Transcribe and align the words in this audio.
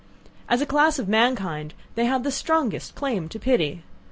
As 0.49 0.61
a 0.61 0.65
class 0.65 0.97
of 0.97 1.07
mankind 1.07 1.75
they 1.93 2.05
have 2.05 2.23
the 2.23 2.31
strongest 2.31 2.95
claim 2.95 3.29
to 3.29 3.37
pity! 3.37 3.83